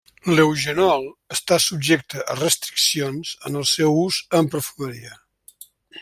L'eugenol 0.37 1.03
està 1.35 1.57
subjecte 1.65 2.23
a 2.35 2.37
restriccions 2.39 3.35
en 3.51 3.61
el 3.63 3.67
seu 3.75 4.01
ús 4.07 4.21
en 4.39 4.53
perfumeria. 4.55 5.17